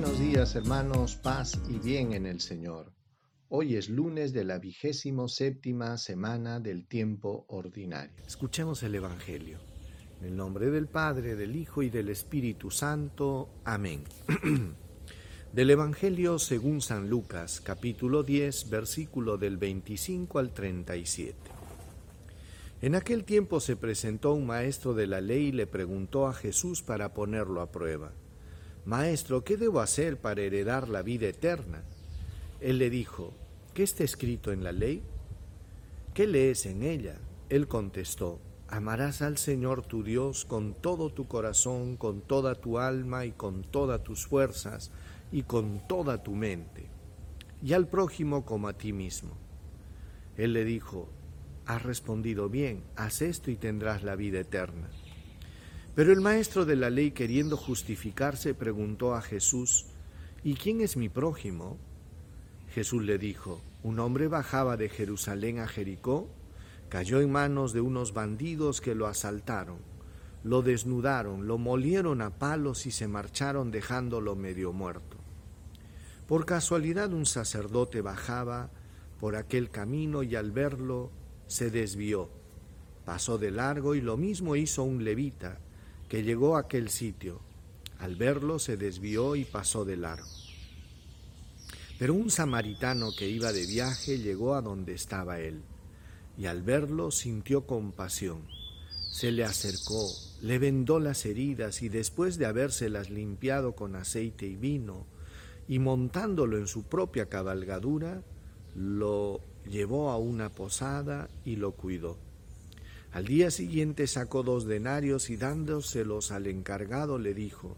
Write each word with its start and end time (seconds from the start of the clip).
días 0.00 0.56
hermanos, 0.56 1.16
paz 1.16 1.60
y 1.68 1.78
bien 1.78 2.14
en 2.14 2.24
el 2.24 2.40
Señor. 2.40 2.94
Hoy 3.50 3.76
es 3.76 3.90
lunes 3.90 4.32
de 4.32 4.42
la 4.42 4.58
vigésimo 4.58 5.28
séptima 5.28 5.98
semana 5.98 6.60
del 6.60 6.86
tiempo 6.86 7.44
ordinario. 7.48 8.24
Escuchemos 8.26 8.82
el 8.84 8.94
Evangelio. 8.94 9.58
En 10.18 10.28
el 10.28 10.36
nombre 10.36 10.70
del 10.70 10.88
Padre, 10.88 11.36
del 11.36 11.54
Hijo 11.56 11.82
y 11.82 11.90
del 11.90 12.08
Espíritu 12.08 12.70
Santo. 12.70 13.50
Amén. 13.64 14.04
del 15.52 15.70
Evangelio 15.70 16.38
según 16.38 16.80
San 16.80 17.10
Lucas, 17.10 17.60
capítulo 17.60 18.22
10, 18.22 18.70
versículo 18.70 19.36
del 19.36 19.58
25 19.58 20.38
al 20.38 20.54
37. 20.54 21.36
En 22.80 22.94
aquel 22.94 23.24
tiempo 23.24 23.60
se 23.60 23.76
presentó 23.76 24.32
un 24.32 24.46
maestro 24.46 24.94
de 24.94 25.06
la 25.06 25.20
ley 25.20 25.48
y 25.48 25.52
le 25.52 25.66
preguntó 25.66 26.28
a 26.28 26.32
Jesús 26.32 26.82
para 26.82 27.12
ponerlo 27.12 27.60
a 27.60 27.70
prueba. 27.70 28.12
Maestro, 28.84 29.44
¿qué 29.44 29.56
debo 29.56 29.80
hacer 29.80 30.18
para 30.18 30.42
heredar 30.42 30.88
la 30.88 31.02
vida 31.02 31.28
eterna? 31.28 31.82
Él 32.60 32.78
le 32.78 32.90
dijo, 32.90 33.32
¿qué 33.74 33.84
está 33.84 34.02
escrito 34.02 34.50
en 34.50 34.64
la 34.64 34.72
ley? 34.72 35.02
¿Qué 36.14 36.26
lees 36.26 36.66
en 36.66 36.82
ella? 36.82 37.18
Él 37.48 37.68
contestó, 37.68 38.40
amarás 38.68 39.22
al 39.22 39.38
Señor 39.38 39.86
tu 39.86 40.02
Dios 40.02 40.44
con 40.44 40.74
todo 40.74 41.10
tu 41.10 41.28
corazón, 41.28 41.96
con 41.96 42.22
toda 42.22 42.56
tu 42.56 42.78
alma 42.78 43.24
y 43.24 43.30
con 43.30 43.62
todas 43.62 44.02
tus 44.02 44.26
fuerzas 44.26 44.90
y 45.30 45.44
con 45.44 45.86
toda 45.86 46.22
tu 46.22 46.32
mente, 46.32 46.86
y 47.62 47.74
al 47.74 47.86
prójimo 47.86 48.44
como 48.44 48.66
a 48.66 48.72
ti 48.72 48.92
mismo. 48.92 49.36
Él 50.36 50.54
le 50.54 50.64
dijo, 50.64 51.08
has 51.66 51.82
respondido 51.82 52.48
bien, 52.48 52.82
haz 52.96 53.22
esto 53.22 53.50
y 53.50 53.56
tendrás 53.56 54.02
la 54.02 54.16
vida 54.16 54.40
eterna. 54.40 54.90
Pero 55.94 56.10
el 56.10 56.22
maestro 56.22 56.64
de 56.64 56.76
la 56.76 56.88
ley, 56.88 57.10
queriendo 57.10 57.58
justificarse, 57.58 58.54
preguntó 58.54 59.14
a 59.14 59.20
Jesús, 59.20 59.84
¿y 60.42 60.54
quién 60.54 60.80
es 60.80 60.96
mi 60.96 61.10
prójimo? 61.10 61.76
Jesús 62.70 63.02
le 63.02 63.18
dijo, 63.18 63.60
un 63.82 63.98
hombre 63.98 64.26
bajaba 64.26 64.78
de 64.78 64.88
Jerusalén 64.88 65.58
a 65.58 65.68
Jericó, 65.68 66.30
cayó 66.88 67.20
en 67.20 67.30
manos 67.30 67.74
de 67.74 67.82
unos 67.82 68.14
bandidos 68.14 68.80
que 68.80 68.94
lo 68.94 69.06
asaltaron, 69.06 69.80
lo 70.44 70.62
desnudaron, 70.62 71.46
lo 71.46 71.58
molieron 71.58 72.22
a 72.22 72.30
palos 72.30 72.86
y 72.86 72.90
se 72.90 73.06
marcharon 73.06 73.70
dejándolo 73.70 74.34
medio 74.34 74.72
muerto. 74.72 75.18
Por 76.26 76.46
casualidad 76.46 77.12
un 77.12 77.26
sacerdote 77.26 78.00
bajaba 78.00 78.70
por 79.20 79.36
aquel 79.36 79.68
camino 79.68 80.22
y 80.22 80.36
al 80.36 80.52
verlo 80.52 81.10
se 81.48 81.70
desvió. 81.70 82.30
Pasó 83.04 83.36
de 83.36 83.50
largo 83.50 83.94
y 83.94 84.00
lo 84.00 84.16
mismo 84.16 84.56
hizo 84.56 84.84
un 84.84 85.04
levita 85.04 85.58
que 86.12 86.22
llegó 86.22 86.56
a 86.56 86.60
aquel 86.60 86.90
sitio. 86.90 87.40
Al 87.98 88.16
verlo 88.16 88.58
se 88.58 88.76
desvió 88.76 89.34
y 89.34 89.46
pasó 89.46 89.86
de 89.86 89.96
largo. 89.96 90.28
Pero 91.98 92.12
un 92.12 92.30
samaritano 92.30 93.12
que 93.16 93.30
iba 93.30 93.50
de 93.50 93.64
viaje 93.64 94.18
llegó 94.18 94.54
a 94.54 94.60
donde 94.60 94.92
estaba 94.92 95.40
él, 95.40 95.62
y 96.36 96.44
al 96.44 96.60
verlo 96.60 97.10
sintió 97.12 97.66
compasión. 97.66 98.42
Se 99.10 99.32
le 99.32 99.42
acercó, 99.42 100.06
le 100.42 100.58
vendó 100.58 101.00
las 101.00 101.24
heridas 101.24 101.80
y 101.80 101.88
después 101.88 102.36
de 102.36 102.44
habérselas 102.44 103.08
limpiado 103.08 103.74
con 103.74 103.96
aceite 103.96 104.44
y 104.44 104.56
vino, 104.56 105.06
y 105.66 105.78
montándolo 105.78 106.58
en 106.58 106.66
su 106.66 106.82
propia 106.82 107.30
cabalgadura, 107.30 108.22
lo 108.74 109.40
llevó 109.64 110.10
a 110.10 110.18
una 110.18 110.50
posada 110.50 111.30
y 111.46 111.56
lo 111.56 111.72
cuidó. 111.72 112.18
Al 113.12 113.26
día 113.26 113.50
siguiente 113.50 114.06
sacó 114.06 114.42
dos 114.42 114.64
denarios 114.64 115.28
y 115.28 115.36
dándoselos 115.36 116.32
al 116.32 116.46
encargado 116.46 117.18
le 117.18 117.34
dijo, 117.34 117.76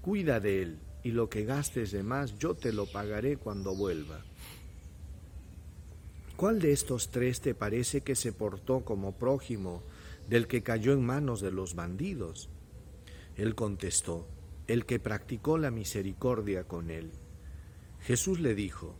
Cuida 0.00 0.40
de 0.40 0.62
él, 0.62 0.78
y 1.04 1.12
lo 1.12 1.28
que 1.28 1.44
gastes 1.44 1.92
de 1.92 2.02
más 2.02 2.36
yo 2.38 2.54
te 2.54 2.72
lo 2.72 2.86
pagaré 2.86 3.36
cuando 3.36 3.76
vuelva. 3.76 4.24
¿Cuál 6.36 6.60
de 6.60 6.72
estos 6.72 7.10
tres 7.10 7.40
te 7.40 7.54
parece 7.54 8.00
que 8.00 8.16
se 8.16 8.32
portó 8.32 8.84
como 8.84 9.12
prójimo 9.12 9.84
del 10.28 10.48
que 10.48 10.64
cayó 10.64 10.92
en 10.92 11.06
manos 11.06 11.40
de 11.40 11.52
los 11.52 11.76
bandidos? 11.76 12.48
Él 13.36 13.54
contestó, 13.54 14.26
el 14.66 14.84
que 14.84 14.98
practicó 14.98 15.58
la 15.58 15.70
misericordia 15.70 16.64
con 16.64 16.90
él. 16.90 17.12
Jesús 18.00 18.40
le 18.40 18.56
dijo, 18.56 18.96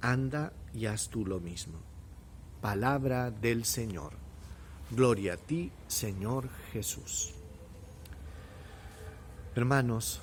anda 0.00 0.52
y 0.72 0.86
haz 0.86 1.08
tú 1.08 1.26
lo 1.26 1.40
mismo. 1.40 1.80
Palabra 2.60 3.32
del 3.32 3.64
Señor. 3.64 4.27
Gloria 4.90 5.34
a 5.34 5.36
ti, 5.36 5.70
Señor 5.86 6.48
Jesús. 6.72 7.34
Hermanos, 9.54 10.22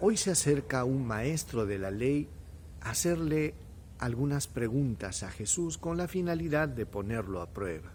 hoy 0.00 0.16
se 0.16 0.30
acerca 0.30 0.84
un 0.84 1.06
maestro 1.06 1.66
de 1.66 1.78
la 1.78 1.90
ley 1.90 2.26
a 2.80 2.90
hacerle 2.90 3.52
algunas 3.98 4.46
preguntas 4.46 5.22
a 5.22 5.30
Jesús 5.30 5.76
con 5.76 5.98
la 5.98 6.08
finalidad 6.08 6.66
de 6.68 6.86
ponerlo 6.86 7.42
a 7.42 7.50
prueba. 7.50 7.92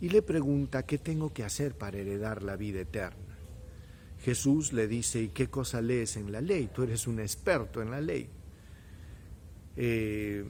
Y 0.00 0.08
le 0.08 0.22
pregunta 0.22 0.84
qué 0.84 0.98
tengo 0.98 1.32
que 1.32 1.44
hacer 1.44 1.76
para 1.76 1.98
heredar 1.98 2.42
la 2.42 2.56
vida 2.56 2.80
eterna. 2.80 3.38
Jesús 4.20 4.72
le 4.72 4.88
dice, 4.88 5.22
¿y 5.22 5.28
qué 5.28 5.48
cosa 5.48 5.80
lees 5.80 6.16
en 6.16 6.32
la 6.32 6.40
ley? 6.40 6.68
Tú 6.74 6.82
eres 6.82 7.06
un 7.06 7.20
experto 7.20 7.80
en 7.80 7.92
la 7.92 8.00
ley. 8.00 8.28
Eh, 9.76 10.44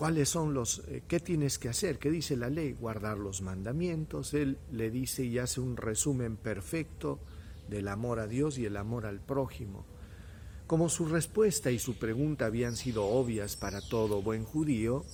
cuáles 0.00 0.30
son 0.30 0.54
los, 0.54 0.78
eh, 0.88 1.02
qué 1.06 1.20
tienes 1.20 1.58
que 1.58 1.68
hacer, 1.68 1.98
qué 1.98 2.10
dice 2.10 2.34
la 2.34 2.48
ley, 2.48 2.72
guardar 2.72 3.18
los 3.18 3.42
mandamientos. 3.42 4.32
Él 4.32 4.56
le 4.72 4.90
dice 4.90 5.26
y 5.26 5.38
hace 5.38 5.60
un 5.60 5.76
resumen 5.76 6.38
perfecto 6.38 7.18
del 7.68 7.86
amor 7.86 8.18
a 8.18 8.26
Dios 8.26 8.56
y 8.56 8.64
el 8.64 8.78
amor 8.78 9.04
al 9.04 9.20
prójimo. 9.20 9.84
Como 10.66 10.88
su 10.88 11.04
respuesta 11.04 11.70
y 11.70 11.78
su 11.78 11.98
pregunta 11.98 12.46
habían 12.46 12.76
sido 12.76 13.04
obvias 13.04 13.56
para 13.56 13.82
todo 13.82 14.22
buen 14.22 14.46
judío, 14.46 15.04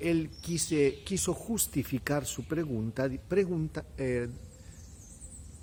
él 0.00 0.28
quiso 0.42 1.32
justificar 1.32 2.26
su 2.26 2.42
pregunta, 2.48 3.08
pregunta 3.28 3.86
eh, 3.96 4.28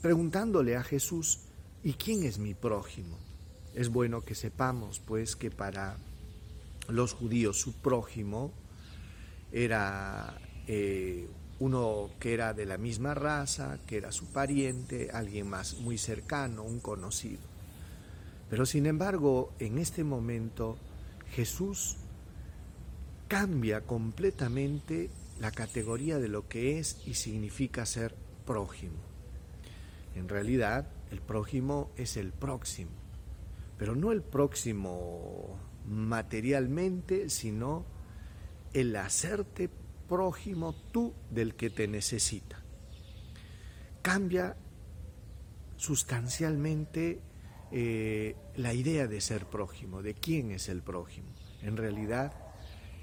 preguntándole 0.01 0.77
a 0.77 0.83
Jesús, 0.83 1.41
¿y 1.83 1.95
quién 1.95 2.23
es 2.23 2.39
mi 2.39 2.53
prójimo? 2.53 3.17
Es 3.75 3.89
bueno 3.89 4.21
que 4.21 4.35
sepamos, 4.35 5.01
pues, 5.01 5.35
que 5.35 5.51
para 5.51 5.97
los 6.87 7.13
judíos, 7.13 7.59
su 7.59 7.73
prójimo 7.73 8.51
era 9.51 10.39
eh, 10.67 11.27
uno 11.59 12.09
que 12.19 12.33
era 12.33 12.53
de 12.53 12.65
la 12.65 12.77
misma 12.77 13.13
raza, 13.13 13.79
que 13.87 13.97
era 13.97 14.11
su 14.11 14.25
pariente, 14.27 15.09
alguien 15.11 15.49
más 15.49 15.79
muy 15.79 15.97
cercano, 15.97 16.63
un 16.63 16.79
conocido. 16.79 17.41
Pero 18.49 18.65
sin 18.65 18.85
embargo, 18.85 19.53
en 19.59 19.77
este 19.77 20.03
momento 20.03 20.77
Jesús 21.31 21.97
cambia 23.27 23.81
completamente 23.81 25.09
la 25.39 25.51
categoría 25.51 26.17
de 26.19 26.29
lo 26.29 26.47
que 26.47 26.79
es 26.79 27.01
y 27.05 27.15
significa 27.15 27.85
ser 27.85 28.15
prójimo. 28.45 28.97
En 30.15 30.29
realidad, 30.29 30.87
el 31.11 31.19
prójimo 31.19 31.91
es 31.97 32.17
el 32.17 32.31
próximo, 32.31 32.91
pero 33.77 33.95
no 33.95 34.11
el 34.11 34.21
próximo 34.21 35.57
materialmente, 35.87 37.29
sino 37.29 37.85
el 38.73 38.95
hacerte 38.95 39.69
prójimo 40.07 40.73
tú 40.91 41.13
del 41.31 41.55
que 41.55 41.69
te 41.69 41.87
necesita. 41.87 42.61
Cambia 44.01 44.55
sustancialmente 45.75 47.21
eh, 47.71 48.35
la 48.55 48.73
idea 48.73 49.07
de 49.07 49.21
ser 49.21 49.45
prójimo, 49.45 50.01
de 50.01 50.13
quién 50.13 50.51
es 50.51 50.69
el 50.69 50.81
prójimo. 50.81 51.27
En 51.61 51.77
realidad, 51.77 52.33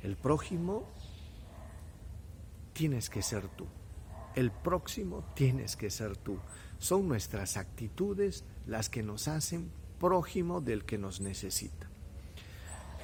el 0.03 0.17
prójimo 0.17 0.89
tienes 2.73 3.11
que 3.11 3.23
ser 3.23 3.49
tú. 3.49 3.67
El 4.35 4.51
próximo 4.51 5.25
tienes 5.35 5.77
que 5.77 5.91
ser 5.91 6.17
tú. 6.17 6.39
Son 6.79 7.07
nuestras 7.07 7.57
actitudes 7.57 8.45
las 8.67 8.89
que 8.89 9.03
nos 9.03 9.29
hacen 9.29 9.71
prójimo 10.01 10.61
del 10.61 10.85
que 10.85 10.99
nos 10.99 11.21
necesita. 11.21 11.89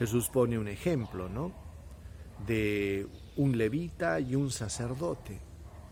Jesús 0.00 0.31
pone 0.31 0.58
un 0.58 0.67
ejemplo, 0.67 1.29
¿no? 1.29 1.52
De 2.47 3.06
un 3.37 3.58
levita 3.58 4.19
y 4.19 4.35
un 4.35 4.50
sacerdote 4.50 5.38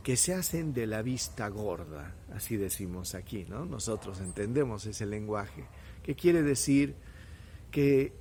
que 0.02 0.16
se 0.16 0.32
hacen 0.32 0.72
de 0.72 0.86
la 0.86 1.02
vista 1.02 1.46
gorda, 1.48 2.14
así 2.32 2.56
decimos 2.56 3.14
aquí, 3.14 3.44
¿no? 3.50 3.66
Nosotros 3.66 4.20
entendemos 4.20 4.86
ese 4.86 5.04
lenguaje, 5.04 5.66
que 6.02 6.14
quiere 6.14 6.42
decir 6.42 6.94
que 7.70 8.14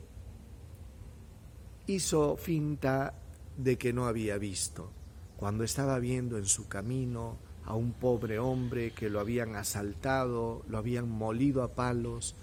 hizo 1.86 2.36
finta 2.36 3.13
de 3.56 3.78
que 3.78 3.94
no 3.94 4.07
había 4.07 4.38
visto, 4.38 4.92
cuando 5.38 5.63
estaba 5.63 6.00
viendo 6.00 6.38
en 6.38 6.48
su 6.48 6.68
camino 6.68 7.38
a 7.63 7.75
un 7.75 7.94
pobre 7.94 8.40
hombre 8.40 8.92
que 8.92 9.10
lo 9.10 9.22
habían 9.22 9.56
asaltado, 9.56 10.66
lo 10.68 10.80
habían 10.80 11.10
molido 11.10 11.63
a 11.63 11.75
palos, 11.75 12.36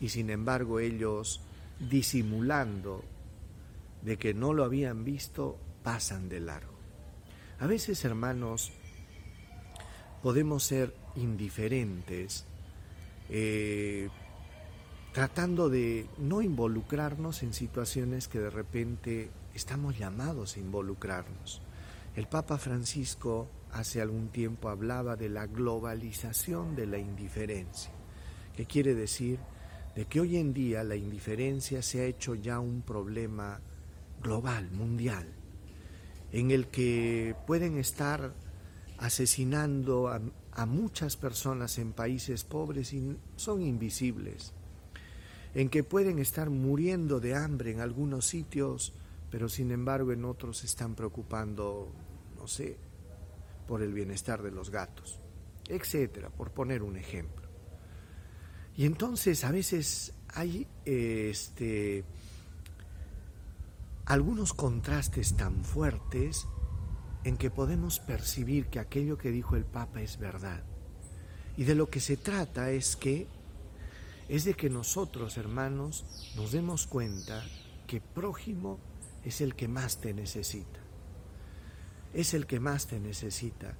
y 0.00 0.08
sin 0.08 0.28
embargo 0.28 0.80
ellos 0.80 1.40
disimulando 1.78 3.04
de 4.02 4.16
que 4.16 4.34
no 4.34 4.52
lo 4.52 4.64
habían 4.64 5.04
visto, 5.04 5.58
pasan 5.82 6.28
de 6.28 6.40
largo. 6.40 6.74
A 7.58 7.66
veces, 7.66 8.04
hermanos, 8.04 8.72
podemos 10.22 10.64
ser 10.64 10.94
indiferentes, 11.16 12.46
eh, 13.28 14.08
tratando 15.12 15.68
de 15.68 16.08
no 16.18 16.42
involucrarnos 16.42 17.42
en 17.42 17.54
situaciones 17.54 18.28
que 18.28 18.40
de 18.40 18.50
repente 18.50 19.30
estamos 19.54 19.98
llamados 19.98 20.56
a 20.56 20.60
involucrarnos. 20.60 21.62
El 22.16 22.26
Papa 22.26 22.58
Francisco 22.58 23.48
hace 23.72 24.00
algún 24.00 24.28
tiempo 24.28 24.68
hablaba 24.68 25.16
de 25.16 25.28
la 25.28 25.46
globalización 25.46 26.76
de 26.76 26.86
la 26.86 26.98
indiferencia, 26.98 27.90
que 28.56 28.66
quiere 28.66 28.94
decir 28.94 29.38
de 29.94 30.06
que 30.06 30.20
hoy 30.20 30.36
en 30.36 30.52
día 30.52 30.82
la 30.82 30.96
indiferencia 30.96 31.82
se 31.82 32.00
ha 32.00 32.04
hecho 32.04 32.34
ya 32.34 32.58
un 32.58 32.82
problema 32.82 33.60
global, 34.22 34.70
mundial, 34.72 35.26
en 36.32 36.50
el 36.50 36.66
que 36.68 37.36
pueden 37.46 37.78
estar 37.78 38.34
asesinando 38.98 40.08
a, 40.08 40.20
muchas 40.66 41.16
personas 41.16 41.78
en 41.78 41.92
países 41.92 42.44
pobres 42.44 42.92
y 42.92 43.16
son 43.36 43.60
invisibles 43.60 44.52
en 45.52 45.68
que 45.68 45.82
pueden 45.82 46.18
estar 46.20 46.48
muriendo 46.48 47.20
de 47.20 47.34
hambre 47.34 47.72
en 47.72 47.80
algunos 47.80 48.26
sitios, 48.26 48.94
pero 49.30 49.48
sin 49.48 49.72
embargo 49.72 50.12
en 50.12 50.24
otros 50.24 50.58
se 50.58 50.66
están 50.66 50.94
preocupando, 50.94 51.92
no 52.36 52.46
sé, 52.46 52.78
por 53.66 53.82
el 53.82 53.92
bienestar 53.92 54.42
de 54.42 54.50
los 54.50 54.70
gatos, 54.70 55.20
etcétera, 55.68 56.30
por 56.30 56.52
poner 56.52 56.82
un 56.82 56.96
ejemplo. 56.96 57.43
Y 58.76 58.86
entonces 58.86 59.44
a 59.44 59.50
veces 59.50 60.14
hay 60.28 60.66
este 60.84 62.04
algunos 64.04 64.52
contrastes 64.52 65.34
tan 65.36 65.64
fuertes 65.64 66.46
en 67.24 67.36
que 67.38 67.50
podemos 67.50 68.00
percibir 68.00 68.66
que 68.66 68.78
aquello 68.78 69.16
que 69.16 69.30
dijo 69.30 69.56
el 69.56 69.64
Papa 69.64 70.02
es 70.02 70.18
verdad. 70.18 70.62
Y 71.56 71.64
de 71.64 71.74
lo 71.74 71.88
que 71.88 72.00
se 72.00 72.16
trata 72.16 72.70
es 72.70 72.96
que 72.96 73.26
es 74.28 74.44
de 74.44 74.54
que 74.54 74.70
nosotros, 74.70 75.36
hermanos, 75.36 76.04
nos 76.36 76.52
demos 76.52 76.86
cuenta 76.86 77.44
que 77.86 78.00
prójimo 78.00 78.78
es 79.24 79.40
el 79.40 79.54
que 79.54 79.68
más 79.68 80.00
te 80.00 80.12
necesita. 80.12 80.80
Es 82.12 82.34
el 82.34 82.46
que 82.46 82.60
más 82.60 82.86
te 82.86 83.00
necesita. 83.00 83.74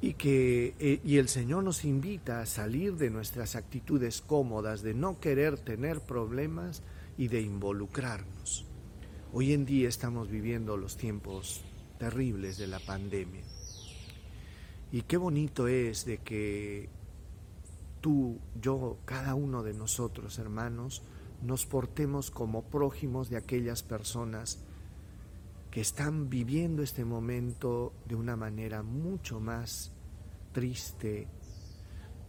Y 0.00 0.14
que 0.14 0.74
eh, 0.78 1.00
y 1.04 1.16
el 1.16 1.28
Señor 1.28 1.64
nos 1.64 1.84
invita 1.84 2.40
a 2.40 2.46
salir 2.46 2.96
de 2.96 3.10
nuestras 3.10 3.56
actitudes 3.56 4.20
cómodas, 4.20 4.82
de 4.82 4.94
no 4.94 5.18
querer 5.18 5.58
tener 5.58 6.00
problemas 6.00 6.82
y 7.16 7.28
de 7.28 7.40
involucrarnos. 7.40 8.64
Hoy 9.32 9.52
en 9.52 9.66
día 9.66 9.88
estamos 9.88 10.30
viviendo 10.30 10.76
los 10.76 10.96
tiempos 10.96 11.62
terribles 11.98 12.58
de 12.58 12.68
la 12.68 12.78
pandemia. 12.78 13.42
Y 14.90 15.02
qué 15.02 15.16
bonito 15.16 15.68
es 15.68 16.06
de 16.06 16.18
que 16.18 16.88
tú, 18.00 18.38
yo, 18.60 18.98
cada 19.04 19.34
uno 19.34 19.62
de 19.62 19.74
nosotros, 19.74 20.38
hermanos, 20.38 21.02
nos 21.42 21.66
portemos 21.66 22.30
como 22.30 22.62
prójimos 22.62 23.28
de 23.28 23.36
aquellas 23.36 23.82
personas 23.82 24.64
que 25.70 25.80
están 25.80 26.30
viviendo 26.30 26.82
este 26.82 27.04
momento 27.04 27.92
de 28.06 28.14
una 28.14 28.36
manera 28.36 28.82
mucho 28.82 29.40
más 29.40 29.92
triste, 30.52 31.28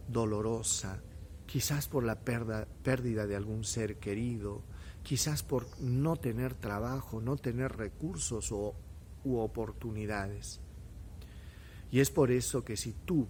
dolorosa, 0.08 1.02
quizás 1.46 1.88
por 1.88 2.04
la 2.04 2.20
pérdida 2.20 3.26
de 3.26 3.36
algún 3.36 3.64
ser 3.64 3.96
querido, 3.98 4.62
quizás 5.02 5.42
por 5.42 5.66
no 5.80 6.16
tener 6.16 6.54
trabajo, 6.54 7.20
no 7.20 7.36
tener 7.36 7.76
recursos 7.76 8.52
o, 8.52 8.74
u 9.24 9.38
oportunidades. 9.38 10.60
Y 11.90 12.00
es 12.00 12.10
por 12.10 12.30
eso 12.30 12.64
que 12.64 12.76
si 12.76 12.92
tú 12.92 13.26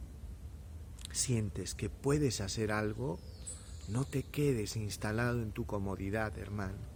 sientes 1.13 1.75
que 1.75 1.89
puedes 1.89 2.41
hacer 2.41 2.73
algo, 2.73 3.19
no 3.89 4.05
te 4.05 4.23
quedes 4.23 4.77
instalado 4.77 5.43
en 5.43 5.53
tu 5.53 5.67
comodidad, 5.67 6.37
hermano. 6.39 6.90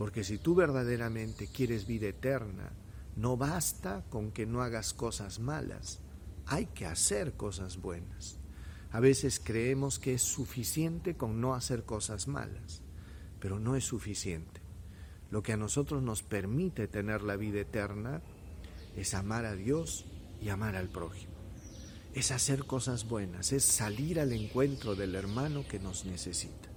Porque 0.00 0.24
si 0.24 0.38
tú 0.38 0.54
verdaderamente 0.54 1.46
quieres 1.46 1.86
vida 1.86 2.08
eterna, 2.08 2.72
no 3.16 3.36
basta 3.36 4.02
con 4.08 4.32
que 4.32 4.46
no 4.46 4.62
hagas 4.62 4.94
cosas 4.94 5.40
malas, 5.40 6.00
hay 6.46 6.64
que 6.64 6.86
hacer 6.86 7.34
cosas 7.34 7.76
buenas. 7.76 8.38
A 8.92 9.00
veces 9.00 9.42
creemos 9.44 9.98
que 9.98 10.14
es 10.14 10.22
suficiente 10.22 11.18
con 11.18 11.42
no 11.42 11.54
hacer 11.54 11.84
cosas 11.84 12.28
malas, 12.28 12.80
pero 13.40 13.60
no 13.60 13.76
es 13.76 13.84
suficiente. 13.84 14.62
Lo 15.30 15.42
que 15.42 15.52
a 15.52 15.58
nosotros 15.58 16.02
nos 16.02 16.22
permite 16.22 16.88
tener 16.88 17.20
la 17.20 17.36
vida 17.36 17.60
eterna 17.60 18.22
es 18.96 19.12
amar 19.12 19.44
a 19.44 19.54
Dios 19.54 20.06
y 20.40 20.48
amar 20.48 20.76
al 20.76 20.88
prójimo 20.88 21.34
es 22.14 22.30
hacer 22.30 22.64
cosas 22.64 23.06
buenas, 23.06 23.52
es 23.52 23.64
salir 23.64 24.18
al 24.18 24.32
encuentro 24.32 24.96
del 24.96 25.14
hermano 25.14 25.68
que 25.68 25.78
nos 25.78 26.06
necesita. 26.06 26.69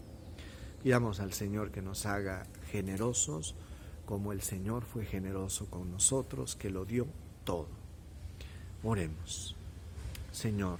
Pidamos 0.83 1.21
al 1.21 1.31
Señor 1.31 1.71
que 1.71 1.81
nos 1.81 2.05
haga 2.05 2.45
generosos 2.69 3.55
como 4.05 4.33
el 4.33 4.41
Señor 4.41 4.83
fue 4.83 5.05
generoso 5.05 5.67
con 5.67 5.89
nosotros, 5.89 6.57
que 6.57 6.69
lo 6.69 6.83
dio 6.83 7.07
todo. 7.45 7.69
Oremos. 8.83 9.55
Señor, 10.33 10.79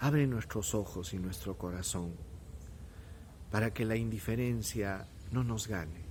abre 0.00 0.26
nuestros 0.26 0.74
ojos 0.74 1.14
y 1.14 1.18
nuestro 1.18 1.56
corazón 1.56 2.12
para 3.50 3.72
que 3.72 3.86
la 3.86 3.96
indiferencia 3.96 5.06
no 5.32 5.44
nos 5.44 5.66
gane. 5.66 6.04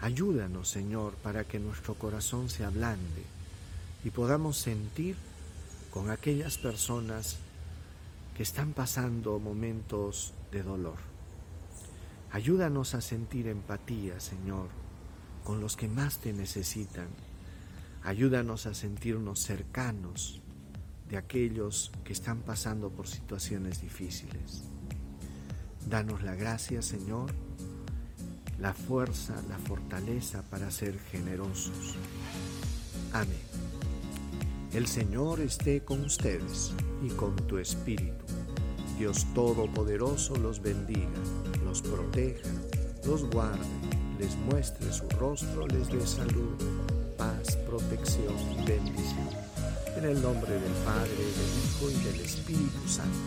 Ayúdanos, 0.00 0.68
Señor, 0.68 1.14
para 1.14 1.44
que 1.44 1.58
nuestro 1.58 1.94
corazón 1.94 2.50
se 2.50 2.64
ablande 2.64 3.22
y 4.04 4.10
podamos 4.10 4.58
sentir 4.58 5.16
con 5.90 6.10
aquellas 6.10 6.58
personas 6.58 7.38
que 8.36 8.42
están 8.42 8.74
pasando 8.74 9.38
momentos 9.38 10.34
de 10.52 10.62
dolor. 10.62 11.15
Ayúdanos 12.32 12.94
a 12.94 13.00
sentir 13.00 13.48
empatía, 13.48 14.20
Señor, 14.20 14.68
con 15.44 15.60
los 15.60 15.76
que 15.76 15.88
más 15.88 16.18
te 16.18 16.32
necesitan. 16.32 17.08
Ayúdanos 18.02 18.66
a 18.66 18.74
sentirnos 18.74 19.40
cercanos 19.40 20.40
de 21.08 21.16
aquellos 21.16 21.92
que 22.04 22.12
están 22.12 22.40
pasando 22.40 22.90
por 22.90 23.06
situaciones 23.06 23.80
difíciles. 23.80 24.64
Danos 25.88 26.22
la 26.22 26.34
gracia, 26.34 26.82
Señor, 26.82 27.32
la 28.58 28.74
fuerza, 28.74 29.40
la 29.48 29.58
fortaleza 29.58 30.42
para 30.50 30.70
ser 30.70 30.98
generosos. 30.98 31.94
Amén. 33.12 33.38
El 34.72 34.86
Señor 34.86 35.40
esté 35.40 35.84
con 35.84 36.04
ustedes 36.04 36.72
y 37.02 37.08
con 37.10 37.36
tu 37.46 37.58
espíritu. 37.58 38.24
Dios 38.98 39.26
Todopoderoso 39.34 40.36
los 40.36 40.60
bendiga, 40.60 41.08
los 41.66 41.82
proteja, 41.82 42.48
los 43.04 43.28
guarde, 43.30 43.58
les 44.20 44.36
muestre 44.36 44.92
su 44.92 45.08
rostro, 45.18 45.66
les 45.66 45.88
dé 45.88 46.06
salud, 46.06 46.54
paz, 47.18 47.56
protección, 47.66 48.34
bendición. 48.64 49.28
En 49.96 50.04
el 50.04 50.22
nombre 50.22 50.52
del 50.52 50.72
Padre, 50.84 51.10
del 51.10 51.52
Hijo 51.64 51.90
y 51.90 52.04
del 52.04 52.20
Espíritu 52.24 52.88
Santo. 52.88 53.18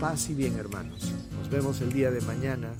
Paz 0.00 0.30
y 0.30 0.34
bien 0.34 0.56
hermanos. 0.58 1.12
Nos 1.38 1.50
vemos 1.50 1.80
el 1.82 1.92
día 1.92 2.10
de 2.10 2.22
mañana 2.22 2.72